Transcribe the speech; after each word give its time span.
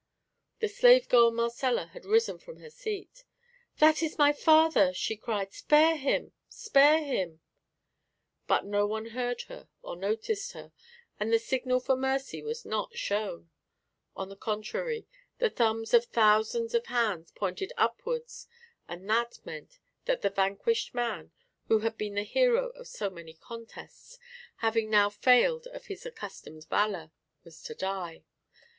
The 0.61 0.67
slave 0.67 1.07
girl 1.09 1.29
Marcella 1.29 1.85
had 1.93 2.05
risen 2.05 2.39
from 2.39 2.57
her 2.57 2.71
seat. 2.71 3.23
"That 3.77 4.01
is 4.01 4.17
my 4.17 4.33
father," 4.33 4.93
she 4.95 5.15
cried; 5.15 5.53
"spare 5.53 5.95
him 5.95 6.31
spare 6.49 7.03
him!" 7.03 7.41
But 8.47 8.65
no 8.65 8.87
one 8.87 9.09
heard 9.13 9.43
her 9.43 9.69
or 9.83 9.95
noticed 9.95 10.53
her, 10.53 10.71
and 11.19 11.31
the 11.31 11.37
signal 11.37 11.79
for 11.79 11.95
mercy 11.95 12.41
was 12.41 12.65
not 12.65 12.97
shown; 12.97 13.51
on 14.15 14.29
the 14.29 14.35
contrary, 14.35 15.05
the 15.37 15.51
thumbs 15.51 15.93
of 15.93 16.05
thousands 16.05 16.73
of 16.73 16.87
hands 16.87 17.29
pointed 17.35 17.71
upwards; 17.77 18.47
and 18.87 19.07
that 19.07 19.37
meant 19.45 19.77
that 20.05 20.23
the 20.23 20.31
vanquished 20.31 20.95
man, 20.95 21.29
who 21.67 21.81
had 21.81 21.95
been 21.95 22.15
the 22.15 22.23
hero 22.23 22.69
of 22.69 22.87
so 22.87 23.11
many 23.11 23.35
contests, 23.35 24.17
having 24.65 24.89
now 24.89 25.11
failed 25.11 25.67
of 25.67 25.85
his 25.85 26.07
accustomed 26.07 26.65
valour, 26.69 27.11
was 27.43 27.61
to 27.61 27.75
die. 27.75 28.23